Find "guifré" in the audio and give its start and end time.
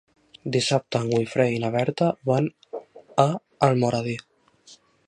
1.11-1.45